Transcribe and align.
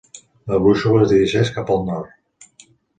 La 0.53 0.59
brúixola 0.63 1.03
es 1.05 1.13
dirigeix 1.15 1.55
cap 1.61 1.73
al 1.77 1.87
nord. 1.93 2.61